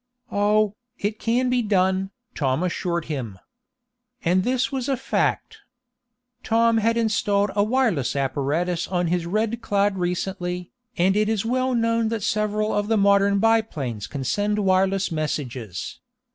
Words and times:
"Oh, 0.31 0.73
it 0.97 1.19
can 1.19 1.47
be 1.51 1.61
done," 1.61 2.09
Tom 2.33 2.63
assured 2.63 3.05
him. 3.05 3.37
And 4.25 4.43
this 4.43 4.71
was 4.71 4.89
a 4.89 4.97
fact. 4.97 5.59
Tom 6.41 6.79
had 6.79 6.97
installed 6.97 7.51
a 7.55 7.63
wireless 7.63 8.15
apparatus 8.15 8.87
on 8.87 9.09
his 9.09 9.27
RED 9.27 9.61
CLOUD 9.61 9.97
recently, 9.99 10.71
and 10.97 11.15
it 11.15 11.29
is 11.29 11.45
well 11.45 11.75
known 11.75 12.07
that 12.07 12.23
several 12.23 12.73
of 12.73 12.87
the 12.87 12.97
modern 12.97 13.37
biplanes 13.37 14.07
can 14.07 14.23
send 14.23 14.57
wireless 14.57 15.11
messages. 15.11 15.99